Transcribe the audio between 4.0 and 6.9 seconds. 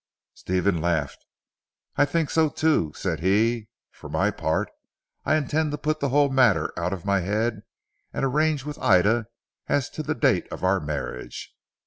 my part I intend to put the whole matter